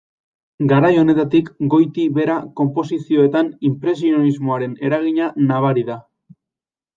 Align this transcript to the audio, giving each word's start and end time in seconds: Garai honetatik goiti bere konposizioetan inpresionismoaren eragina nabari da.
Garai 0.69 0.89
honetatik 1.01 1.51
goiti 1.73 2.05
bere 2.15 2.37
konposizioetan 2.61 3.51
inpresionismoaren 3.71 4.75
eragina 4.89 5.29
nabari 5.53 5.85
da. 5.93 6.01